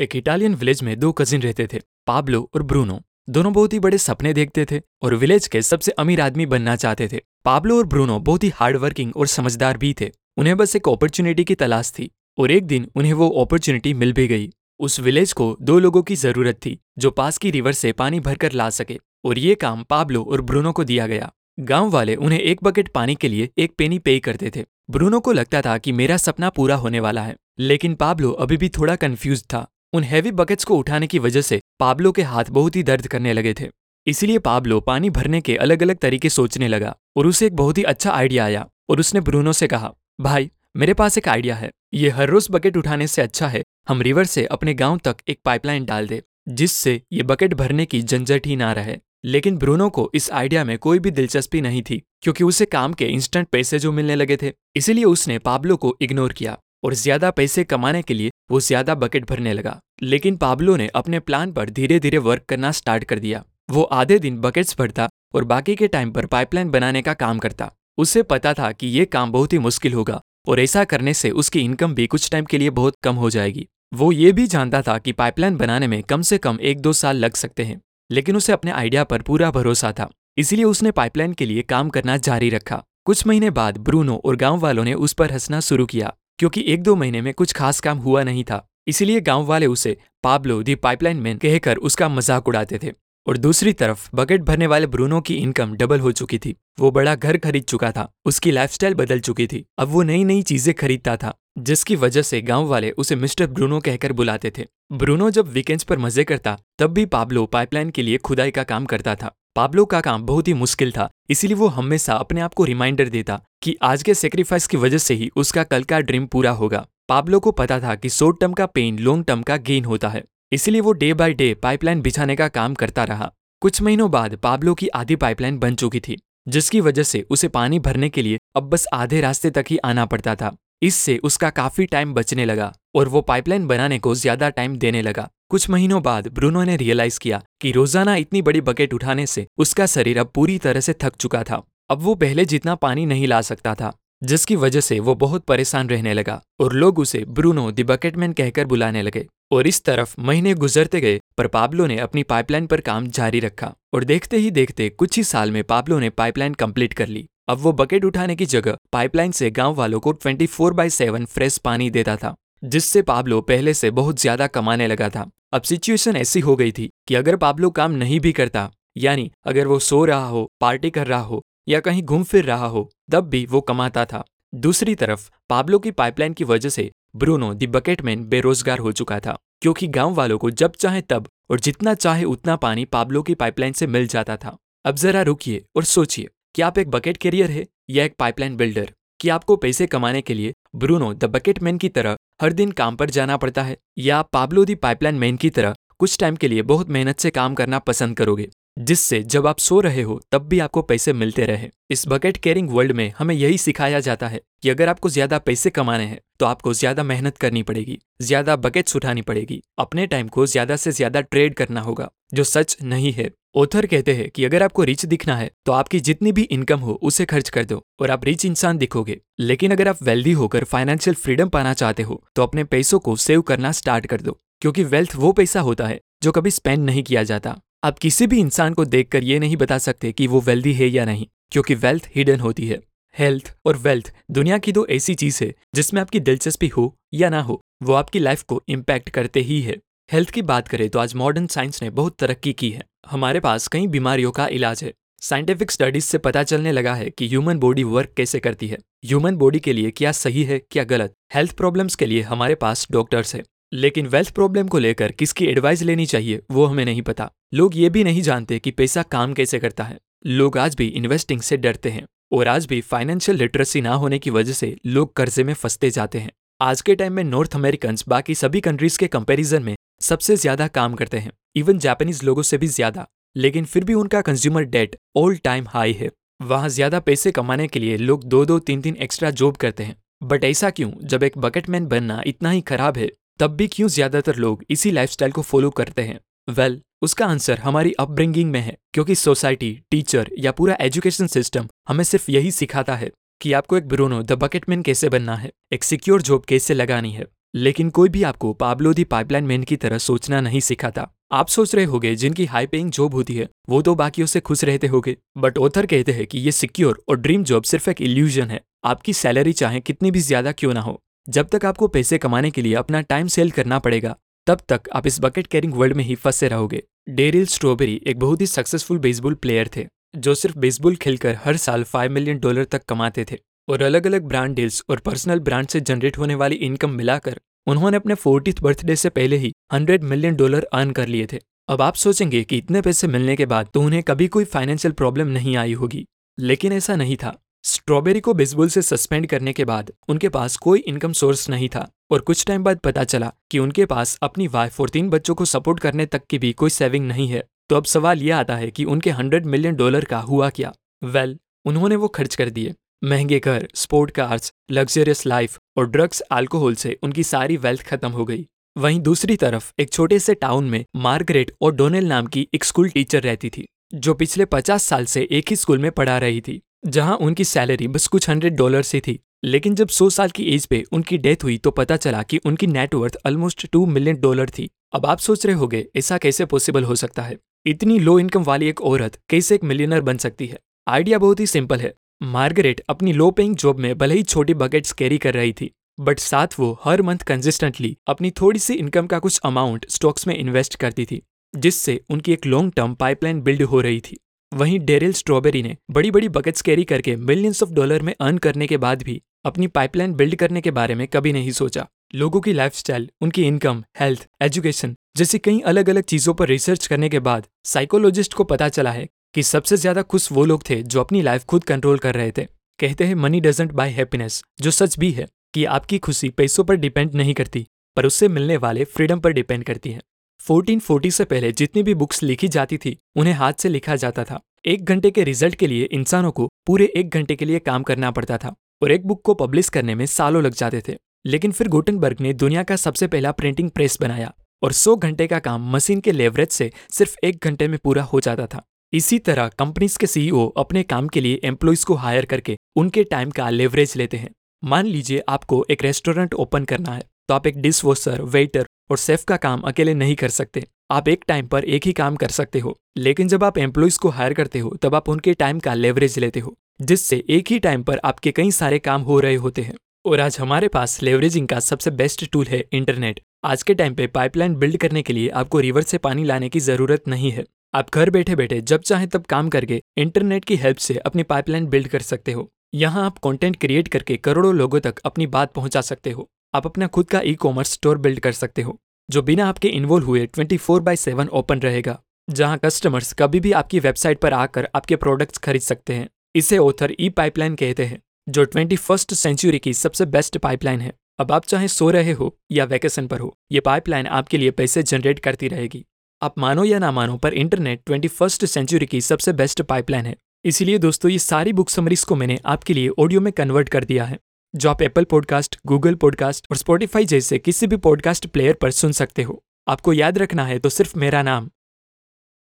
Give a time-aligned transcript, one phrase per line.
[0.00, 2.98] एक Italian village में दो कजिन रहते थे पाब्लो और ब्रूनो
[3.28, 7.08] दोनों बहुत ही बड़े सपने देखते थे और विलेज के सबसे अमीर आदमी बनना चाहते
[7.08, 10.88] थे। पाब्लो और ब्रूनो बहुत ही हार्ड वर्किंग और समझदार भी थे। उन्हें बस एक
[10.88, 15.32] अपॉर्चुनिटी की तलाश थी और एक दिन उन्हें वो अपॉर्चुनिटी मिल भी गई। उस विलेज
[15.32, 18.98] को दो लोगों की ज़रूरत थी, जो पास की रिवर से पानी भरकर ला सके
[19.24, 23.14] और ये काम पाब्लो और ब्रूनो को दिया गया। गाँव वाले उन्हें एक बकेट पानी
[23.14, 26.74] के लिए एक पेनी पे करते थे। ब्रूनो को लगता था कि मेरा सपना पूरा
[26.74, 31.06] होने वाला है, लेकिन पाब्लो अभी भी थोड़ा कंफ्यूज था। उन हैवी बकेट्स को उठाने
[31.06, 33.68] की वजह से पाब्लो के हाथ बहुत ही दर्द करने लगे थे।
[34.06, 37.82] इसलिए पाब्लो पानी भरने के अलग अलग तरीके सोचने लगा और उसे एक बहुत ही
[37.82, 42.08] अच्छा आइडिया आया और उसने ब्रूनो से कहा, भाई, मेरे पास एक आइडिया है। ये
[42.08, 45.84] हर रोज बकेट उठाने से अच्छा है। हम रिवर से अपने गाँव तक एक पाइपलाइन
[45.84, 50.30] डाल दे, जिससे ये बकेट भरने की झंझट ही ना रहे। लेकिन ब्रूनो को इस
[50.30, 54.14] आइडिया में कोई भी दिलचस्पी नहीं थी, क्योंकि उसे काम के इंस्टेंट पैसे जो मिलने
[54.14, 58.60] लगे थे, इसीलिए उसने पाब्लो को इग्नोर किया। और ज़्यादा पैसे कमाने के लिए वो
[58.60, 63.04] ज़्यादा बकेट भरने लगा। लेकिन पाब्लो ने अपने प्लान पर धीरे धीरे वर्क करना स्टार्ट
[63.04, 67.14] कर दिया। वो आधे दिन बकेट्स भरता और बाकी के टाइम पर पाइपलाइन बनाने का
[67.14, 71.14] काम करता। उसे पता था कि ये काम बहुत ही मुश्किल होगा और ऐसा करने
[71.14, 74.46] से उसकी इनकम भी कुछ टाइम के लिए बहुत कम हो जाएगी। वो ये भी
[74.46, 77.80] जानता था कि पाइपलाइन बनाने में कम से कम एक दो साल लग सकते हैं,
[78.10, 82.16] लेकिन उसे अपने आइडिया पर पूरा भरोसा था। इसलिए उसने पाइपलाइन के लिए काम करना
[82.18, 86.12] जारी रखा। कुछ महीने बाद ब्रूनो और गाँव वालों ने उस पर हंसना शुरू किया।
[86.38, 89.96] क्योंकि एक दो महीने में कुछ खास काम हुआ नहीं था, इसीलिए गाँव वाले उसे
[90.24, 92.92] पाब्लो दी पाइपलाइन मैन कहकर उसका मज़ाक उड़ाते थे।
[93.26, 97.14] और दूसरी तरफ़, बकेट भरने वाले ब्रूनो की इनकम डबल हो चुकी थी। वो बड़ा
[97.14, 101.16] घर खरीद चुका था, उसकी लाइफस्टाइल बदल चुकी थी। अब वो नई नई चीज़ें खरीदता
[101.16, 105.84] था, जिसकी वजह से गाँव वाले उसे मिस्टर ब्रूनो कहकर बुलाते थे। ब्रूनो जब वीकेंड्स
[105.84, 109.84] पर मज़े करता, तब भी पाब्लो पाइपलाइन के लिए खुदाई का काम करता था। पाब्लो
[109.84, 113.74] का काम बहुत ही मुश्किल था, इसीलिए वो हमेशा अपने आप को रिमाइंडर देता कि
[113.82, 117.52] आज के सेक्रीफाइस की वजह से ही उसका कल का ड्रीम पूरा होगा। पाब्लो को
[117.52, 120.92] पता था कि शॉर्ट टर्म का पेन लॉन्ग टर्म का गेन होता है, इसलिए वो
[120.94, 123.30] डे बाय डे पाइपलाइन बिछाने का काम करता रहा।
[123.62, 127.78] कुछ महीनों बाद पाब्लो की आधी पाइपलाइन बन चुकी थी, जिसकी वजह से उसे पानी
[127.80, 131.86] भरने के लिए अब बस आधे रास्ते तक ही आना पड़ता था। इससे उसका काफ़ी
[131.86, 136.28] टाइम बचने लगा और वो पाइपलाइन बनाने को ज़्यादा टाइम देने लगा। कुछ महीनों बाद
[136.28, 140.58] ब्रूनो ने रियलाइज़ किया कि रोज़ाना इतनी बड़ी बकेट उठाने से उसका शरीर अब पूरी
[140.58, 143.92] तरह से थक चुका था। अब वो पहले जितना पानी नहीं ला सकता था,
[144.22, 148.66] जिसकी वजह से वो बहुत परेशान रहने लगा और लोग उसे ब्रूनो द बकेटमैन कहकर
[148.66, 153.06] बुलाने लगे। और इस तरफ़ महीने गुजरते गए, पर पाब्लो ने अपनी पाइपलाइन पर काम
[153.08, 157.08] जारी रखा और देखते ही देखते कुछ ही साल में पाब्लो ने पाइपलाइन कंप्लीट कर
[157.08, 160.90] ली। अब वो बकेट उठाने की जगह पाइपलाइन से गाँव वालों को 24 फोर बाई
[160.90, 162.34] सेवन फ्रेश पानी देता था,
[162.64, 166.88] जिससे पाब्लो पहले से बहुत ज़्यादा कमाने लगा था। अब सिचुएशन ऐसी हो गई थी
[167.08, 171.06] कि अगर पाब्लो काम नहीं भी करता, यानी अगर वो सो रहा हो, पार्टी कर
[171.06, 174.24] रहा हो, या कहीं घूम फिर रहा हो, तब भी वो कमाता था।
[174.54, 179.36] दूसरी तरफ़, पाब्लो की पाइपलाइन की वजह से ब्रूनो द बकेटमैन बेरोजगार हो चुका था,
[179.62, 183.72] क्योंकि गाँव वालों को जब चाहे तब और जितना चाहे उतना पानी पाब्लो की पाइपलाइन
[183.72, 187.66] से मिल जाता था। अब जरा रुकिए और सोचिए। कि आप एक बकेट कैरियर है
[187.90, 191.88] या एक पाइपलाइन बिल्डर कि आपको पैसे कमाने के लिए ब्रूनो द बकेट मैन की
[191.88, 195.74] तरह हर दिन काम पर जाना पड़ता है या पाबलो दी पाइपलाइन मैन की तरह
[195.98, 199.80] कुछ टाइम के लिए बहुत मेहनत से काम करना पसंद करोगे। जिससे जब आप सो
[199.80, 203.58] रहे हो, तब भी आपको पैसे मिलते रहे। इस बकेट केयरिंग वर्ल्ड में हमें यही
[203.58, 207.62] सिखाया जाता है कि अगर आपको ज़्यादा पैसे कमाने हैं तो आपको ज़्यादा मेहनत करनी
[207.62, 212.44] पड़ेगी, ज़्यादा बकेट्स उठानी पड़ेगी। अपने टाइम को ज़्यादा से ज़्यादा ट्रेड करना होगा, जो
[212.44, 216.32] सच नहीं है। ओथर कहते हैं कि अगर आपको रिच दिखना है तो आपकी जितनी
[216.32, 220.02] भी इनकम हो, उसे खर्च कर दो और आप रिच इंसान दिखोगे। लेकिन अगर आप
[220.02, 224.20] वेल्दी होकर फाइनेंशियल फ्रीडम पाना चाहते हो तो अपने पैसों को सेव करना स्टार्ट कर
[224.20, 228.26] दो, क्योंकि वेल्थ वो पैसा होता है, जो कभी स्पेंड नहीं किया जाता। आप किसी
[228.26, 231.74] भी इंसान को देखकर ये नहीं बता सकते कि वो वेल्दी है या नहीं, क्योंकि
[231.74, 232.80] वेल्थ हिडन होती है।
[233.18, 237.42] हेल्थ और वेल्थ दुनिया की दो ऐसी चीज़ है, जिसमें आपकी दिलचस्पी हो या ना
[237.42, 239.76] हो, वो आपकी लाइफ को इम्पैक्ट करते ही है।
[240.12, 243.68] हेल्थ की बात करें तो आज मॉडर्न साइंस ने बहुत तरक्की की है। हमारे पास
[243.68, 247.84] कई बीमारियों का इलाज है। साइंटिफिक स्टडीज़ से पता चलने लगा है कि ह्यूमन बॉडी
[247.84, 251.14] वर्क कैसे करती है। ह्यूमन बॉडी के लिए क्या सही है, क्या गलत?
[251.34, 253.42] हेल्थ प्रॉब्लम्स के लिए हमारे पास डॉक्टर्स है।
[253.72, 257.88] लेकिन वेल्थ प्रॉब्लम को लेकर किसकी एडवाइस लेनी चाहिए, वो हमें नहीं पता। लोग ये
[257.90, 261.90] भी नहीं जानते कि पैसा काम कैसे करता है। लोग आज भी इन्वेस्टिंग से डरते
[261.90, 265.90] हैं और आज भी फाइनेंशियल लिटरेसी ना होने की वजह से लोग कर्जे में फंसते
[265.90, 266.30] जाते हैं।
[266.60, 270.94] आज के टाइम में नॉर्थ अमेरिकन बाकी सभी कंट्रीज़ के कंपैरिजन में सबसे ज़्यादा काम
[270.94, 273.06] करते हैं। इवन जापानीज लोगों से भी ज़्यादा,
[273.36, 276.10] लेकिन फिर भी उनका consumer debt all time high है।
[276.42, 279.96] वहाँ ज़्यादा पैसे कमाने के लिए लोग दो दो तीन तीन एक्स्ट्रा जॉब करते हैं।
[280.22, 280.90] बट ऐसा क्यों?
[281.02, 283.10] जब एक बकेटमैन बनना इतना ही खराब है
[283.40, 286.18] तब भी क्यों ज़्यादातर लोग इसी लाइफस्टाइल को फॉलो करते हैं?
[286.48, 291.68] वेल well, उसका आंसर हमारी अपब्रिंगिंग में है क्योंकि सोसाइटी टीचर या पूरा एजुकेशन सिस्टम
[291.88, 293.10] हमें सिर्फ़ यही सिखाता है
[293.40, 297.26] कि आपको एक ब्रोनो द बकेटमैन कैसे बनना है एक सिक्योर जॉब कैसे लगानी है।
[297.54, 301.74] लेकिन कोई भी आपको पाब्लो दी पाइपलाइन मैन की तरह सोचना नहीं सिखाता। आप सोच
[301.74, 305.16] रहे होगे जिनकी हाई पेइंग जॉब होती है वो तो बाकियों से खुश रहते होगे।
[305.38, 309.12] बट ऑथर कहते हैं कि ये सिक्योर और ड्रीम जॉब सिर्फ़ एक इल्यूजन है। आपकी
[309.12, 312.74] सैलरी चाहे कितनी भी ज़्यादा क्यों ना हो। जब तक आपको पैसे कमाने के लिए
[312.74, 314.14] अपना टाइम सेल करना पड़ेगा,
[314.46, 318.40] तब तक आप इस बकेट कैरिंग वर्ल्ड में ही फंसे रहोगे। डेरिल स्ट्रॉबेरी एक बहुत
[318.40, 319.86] ही सक्सेसफुल बेसबॉल प्लेयर थे,
[320.16, 323.38] जो सिर्फ़ बेसबॉल खेलकर हर साल फाइव मिलियन डॉलर तक कमाते थे
[323.68, 327.96] और अलग अलग ब्रांड डील्स और पर्सनल ब्रांड से जनरेट होने वाली इनकम मिलाकर उन्होंने
[327.96, 331.38] अपने फोर्टीथ बर्थडे से पहले ही हंड्रेड मिलियन डॉलर अर्न कर लिए थे।
[331.68, 335.28] अब आप सोचेंगे कि इतने पैसे मिलने के बाद तो उन्हें कभी कोई फाइनेंशियल प्रॉब्लम
[335.28, 336.04] नहीं आई होगी,
[336.38, 337.34] लेकिन ऐसा नहीं था।
[337.66, 341.88] स्ट्रॉबेरी को बेसबॉल से सस्पेंड करने के बाद उनके पास कोई इनकम सोर्स नहीं था
[342.10, 345.44] और कुछ टाइम बाद पता चला कि उनके पास अपनी वाइफ और तीन बच्चों को
[345.44, 348.70] सपोर्ट करने तक की भी कोई सेविंग नहीं है। तो अब सवाल यह आता है
[348.70, 350.72] कि उनके हंड्रेड मिलियन डॉलर का हुआ क्या?
[351.04, 352.74] वेल well, उन्होंने वो खर्च कर दिए।
[353.04, 358.24] महँगे घर स्पोर्ट कार्स लग्जरियस लाइफ और ड्रग्स अल्कोहल से उनकी सारी वेल्थ खत्म हो
[358.24, 358.46] गई।
[358.76, 362.88] वहीं दूसरी तरफ़ एक छोटे से टाउन में मार्गरेट और डोनेल नाम की एक स्कूल
[362.88, 366.60] टीचर रहती थी जो पिछले पचास साल से एक ही स्कूल में पढ़ा रही थी।
[366.82, 370.66] जहाँ उनकी सैलरी बस कुछ हंड्रेड डॉलर से थी, लेकिन जब 100 साल की एज
[370.66, 374.68] पे उनकी डेथ हुई तो पता चला कि उनकी net worth almost two million dollar थी।
[374.94, 377.36] अब आप सोच रहे होगे, ऐसा कैसे पॉसिबल हो सकता है?
[377.66, 380.58] इतनी लो इनकम वाली एक औरत कैसे एक मिलियनर बन सकती है?
[380.86, 384.92] आइडिया बहुत ही सिंपल है। मार्गरेट अपनी लो पेइंग जॉब में भले ही छोटी बकेट्स
[384.92, 389.18] कैरी कर रही थी बट साथ वो हर मंथ कंसिस्टेंटली अपनी थोड़ी सी इनकम का
[389.18, 391.22] कुछ अमाउंट स्टॉक्स में इन्वेस्ट करती थी,
[391.54, 394.18] जिससे उनकी एक लॉन्ग टर्म पाइपलाइन बिल्ड हो रही थी।
[394.56, 398.66] वहीं डेरिल स्ट्रॉबेरी ने बड़ी बड़ी बकेट्स कैरी करके मिलियंस ऑफ़ डॉलर में अर्न करने
[398.66, 402.52] के बाद भी अपनी पाइपलाइन बिल्ड करने के बारे में कभी नहीं सोचा। लोगों की
[402.52, 407.46] लाइफस्टाइल, उनकी इनकम हेल्थ एजुकेशन जैसी कई अलग अलग चीज़ों पर रिसर्च करने के बाद
[407.64, 411.44] साइकोलॉजिस्ट को पता चला है कि सबसे ज़्यादा खुश वो लोग थे जो अपनी लाइफ
[411.44, 412.46] खुद कंट्रोल कर रहे थे।
[412.78, 416.76] कहते हैं मनी डजेंट बाय हैप्पीनेस जो सच भी है कि आपकी खुशी पैसों पर
[416.76, 417.66] डिपेंड नहीं करती
[417.96, 420.00] पर उससे मिलने वाले फ्रीडम पर डिपेंड करती है।
[420.40, 424.40] 1440 से पहले जितनी भी बुक्स लिखी जाती थी, उन्हें हाथ से लिखा जाता था।
[424.66, 428.10] एक घंटे के रिज़ल्ट के लिए इंसानों को पूरे एक घंटे के लिए काम करना
[428.10, 430.96] पड़ता था और एक बुक को पब्लिश करने में सालों लग जाते थे।
[431.26, 435.38] लेकिन फिर गुटनबर्ग ने दुनिया का सबसे पहला प्रिंटिंग प्रेस बनाया और 100 घंटे का
[435.38, 438.62] काम मशीन के लेवरेज से सिर्फ़ एक घंटे में पूरा हो जाता था।
[438.92, 443.30] इसी तरह कंपनीज़ के सीईओ अपने काम के लिए एम्प्लॉयज़ को हायर करके उनके टाइम
[443.30, 444.30] का लेवरेज लेते हैं।
[444.62, 448.96] मान लीजिए आपको एक रेस्टोरेंट ओपन करना है तो आप एक डिश वॉशर वेटर और
[448.96, 452.28] सेफ़ का काम अकेले नहीं कर सकते। आप एक टाइम पर एक ही काम कर
[452.28, 455.74] सकते हो, लेकिन जब आप एम्प्लॉयज़ को हायर करते हो, तब आप उनके टाइम का
[455.74, 459.62] लेवरेज लेते हो, जिससे एक ही टाइम पर आपके कई सारे काम हो रहे होते
[459.62, 459.74] हैं।
[460.04, 464.06] और आज हमारे पास लेवरेजिंग का सबसे बेस्ट टूल है इंटरनेट आज के टाइम पे
[464.06, 467.44] पाइपलाइन बिल्ड करने के लिए आपको रिवर से पानी लाने की ज़रूरत नहीं है।
[467.74, 471.66] आप घर बैठे बैठे जब चाहे तब काम करके इंटरनेट की हेल्प से अपनी पाइपलाइन
[471.66, 475.80] बिल्ड कर सकते हो। यहाँ आप कंटेंट क्रिएट करके करोड़ों लोगों तक अपनी बात पहुँचा
[475.80, 479.46] सकते हो। आप अपना खुद का ई कॉमर्स स्टोर बिल्ड कर सकते हो, जो बिना
[479.46, 481.98] आपके इन्वॉल्व हुए twenty four by seven open रहेगा,
[482.28, 486.94] जहाँ कस्टमर्स कभी भी आपकी वेबसाइट पर आकर आपके प्रोडक्ट्स खरीद सकते हैं। इसे ऑथर
[487.00, 491.44] ई पाइपलाइन कहते हैं, जो ट्वेंटी फ़र्स्ट सेंचुरी की सबसे बेस्ट पाइपलाइन है। अब आप
[491.44, 495.48] चाहे सो रहे हो या वैकेशन पर हो, ये पाइपलाइन आपके लिए पैसे जनरेट करती
[495.48, 495.84] रहेगी।
[496.22, 500.16] आप मानो या ना मानो, पर इंटरनेट ट्वेंटी फ़र्स्ट सेंचुरी की सबसे बेस्ट पाइपलाइन है।
[500.44, 504.04] इसीलिए दोस्तों, ये सारी बुक समरीज को मैंने आपके लिए ऑडियो में कन्वर्ट कर दिया
[504.04, 504.18] है।
[504.56, 508.92] जो आप एप्पल पॉडकास्ट गूगल पॉडकास्ट और स्पॉटिफाई जैसे किसी भी पॉडकास्ट प्लेयर पर सुन
[508.92, 511.50] सकते हो। आपको याद रखना है तो सिर्फ़ मेरा नाम।